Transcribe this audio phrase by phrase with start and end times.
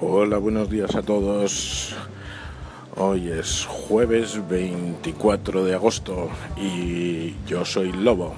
[0.00, 1.94] Hola, buenos días a todos.
[2.96, 8.34] Hoy es jueves 24 de agosto y yo soy Lobo.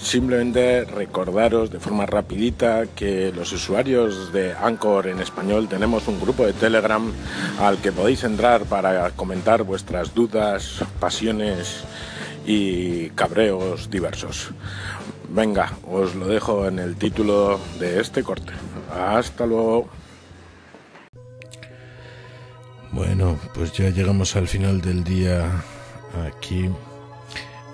[0.00, 6.46] Simplemente recordaros de forma rapidita que los usuarios de Anchor en español tenemos un grupo
[6.46, 7.10] de Telegram
[7.58, 11.82] al que podéis entrar para comentar vuestras dudas, pasiones
[12.46, 14.52] y cabreos diversos.
[15.28, 18.52] Venga, os lo dejo en el título de este corte.
[18.94, 19.88] Hasta luego.
[22.96, 25.62] Bueno, pues ya llegamos al final del día
[26.26, 26.70] aquí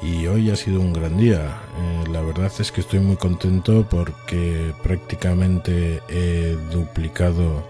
[0.00, 1.58] y hoy ha sido un gran día.
[1.78, 7.68] Eh, la verdad es que estoy muy contento porque prácticamente he duplicado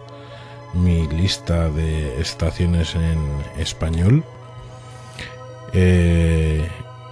[0.75, 3.19] mi lista de estaciones en
[3.59, 4.23] español
[5.73, 6.69] eh,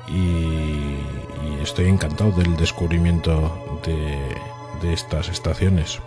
[0.07, 5.99] y, estoy encantado del descubrimiento de, estas estaciones.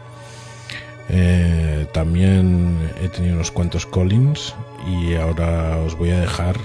[1.09, 4.55] Eh, también he tenido unos cuantos Collins
[4.87, 6.55] y ahora os voy a dejar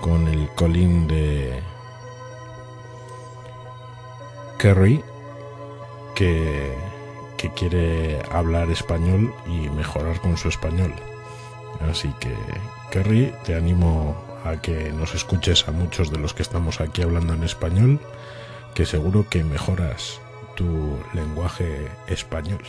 [0.00, 1.60] con el Colin de
[4.58, 5.02] Kerry
[6.14, 6.74] que,
[7.36, 10.94] que quiere hablar español y mejorar con su español.
[11.90, 12.34] Así que,
[12.90, 17.34] Kerry, te animo a que nos escuches a muchos de los que estamos aquí hablando
[17.34, 18.00] en español,
[18.74, 20.20] que seguro que mejoras
[20.54, 22.62] tu lenguaje español.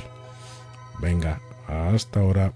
[1.00, 2.54] Venga, hasta ahora.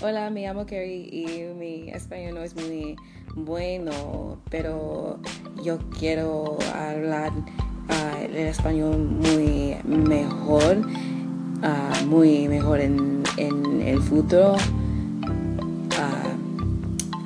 [0.00, 2.94] Hola, me llamo Kerry y mi español no es muy
[3.34, 5.18] bueno, pero
[5.62, 14.54] yo quiero hablar uh, el español muy mejor, uh, muy mejor en, en el futuro.
[14.54, 14.60] Uh,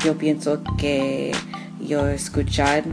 [0.04, 1.32] yo pienso que
[1.78, 2.84] yo escuchar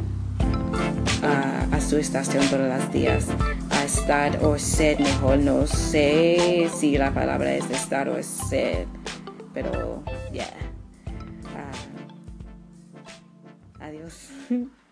[1.72, 3.28] a su estación todos los días
[3.90, 8.86] estar o ser mejor no sé si la palabra es estar o ser
[9.52, 10.46] pero yeah.
[11.56, 11.74] Uh,
[13.82, 14.30] adiós.